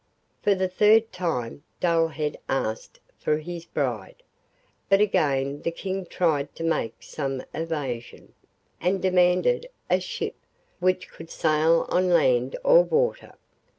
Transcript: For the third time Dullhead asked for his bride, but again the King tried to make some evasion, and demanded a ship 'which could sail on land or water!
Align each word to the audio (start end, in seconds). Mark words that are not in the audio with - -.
For 0.41 0.55
the 0.55 0.67
third 0.67 1.11
time 1.11 1.61
Dullhead 1.79 2.37
asked 2.49 2.99
for 3.19 3.37
his 3.37 3.65
bride, 3.65 4.23
but 4.89 4.99
again 4.99 5.61
the 5.61 5.69
King 5.69 6.07
tried 6.07 6.55
to 6.55 6.63
make 6.63 7.03
some 7.03 7.43
evasion, 7.53 8.33
and 8.79 8.99
demanded 8.99 9.69
a 9.91 9.99
ship 9.99 10.33
'which 10.79 11.07
could 11.07 11.29
sail 11.29 11.85
on 11.89 12.09
land 12.09 12.55
or 12.63 12.83
water! 12.83 13.35